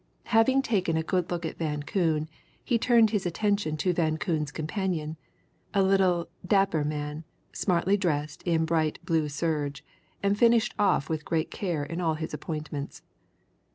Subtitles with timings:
[0.33, 2.27] Having taken a good look at Van Koon,
[2.63, 5.15] he turned his attention to Van Koon's companion,
[5.75, 9.85] a little, dapper man, smartly dressed in bright blue serge,
[10.23, 13.03] and finished off with great care in all his appointments.